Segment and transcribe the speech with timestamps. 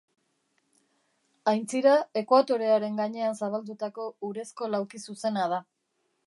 [1.51, 5.63] Aintzira ekuatorearen gainean zabaldutako urezko laukizuzena da.